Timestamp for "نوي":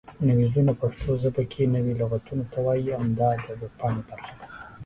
1.75-1.93